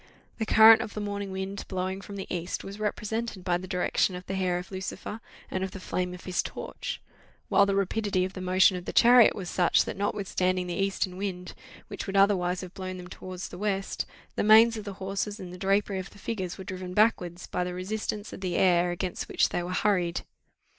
The 0.39 0.47
current 0.47 0.81
of 0.81 0.95
the 0.95 0.99
morning 0.99 1.31
wind 1.31 1.63
blowing 1.67 2.01
from 2.01 2.15
the 2.15 2.25
east 2.35 2.63
was 2.63 2.79
represented 2.79 3.43
by 3.43 3.59
the 3.59 3.67
direction 3.67 4.15
of 4.15 4.25
the 4.25 4.33
hair 4.33 4.57
of 4.57 4.71
Lucifer, 4.71 5.21
and 5.51 5.63
of 5.63 5.69
the 5.69 5.79
flame 5.79 6.15
of 6.15 6.23
his 6.23 6.41
torch; 6.41 6.99
while 7.49 7.67
the 7.67 7.75
rapidity 7.75 8.25
of 8.25 8.33
the 8.33 8.41
motion 8.41 8.75
of 8.75 8.85
the 8.85 8.93
chariot 8.93 9.35
was 9.35 9.47
such, 9.47 9.85
that, 9.85 9.95
notwithstanding 9.95 10.65
the 10.65 10.73
eastern 10.73 11.17
wind, 11.17 11.53
which 11.87 12.07
would 12.07 12.17
otherwise 12.17 12.61
have 12.61 12.73
blown 12.73 12.97
them 12.97 13.09
towards 13.09 13.49
the 13.49 13.59
west, 13.59 14.07
the 14.35 14.43
manes 14.43 14.75
of 14.75 14.85
the 14.85 14.93
horses, 14.93 15.39
and 15.39 15.53
the 15.53 15.57
drapery 15.59 15.99
of 15.99 16.09
the 16.09 16.17
figures, 16.17 16.57
were 16.57 16.63
driven 16.63 16.95
backwards, 16.95 17.45
by 17.45 17.63
the 17.63 17.75
resistance 17.75 18.33
of 18.33 18.41
the 18.41 18.55
air 18.55 18.89
against 18.89 19.27
which 19.27 19.49
they 19.49 19.61
were 19.61 19.69
hurried. 19.71 20.21